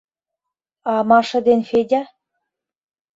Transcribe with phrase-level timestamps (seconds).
[0.91, 2.01] А Маша ден Федя?